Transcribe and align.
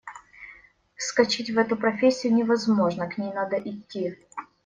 Вскочить 0.95 1.51
в 1.51 1.59
эту 1.59 1.75
профессию 1.77 2.33
невозможно, 2.33 3.07
к 3.07 3.19
ней 3.19 3.31
надо 3.31 3.57
идти. 3.59 4.17